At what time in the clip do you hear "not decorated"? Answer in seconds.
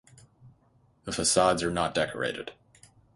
1.69-2.53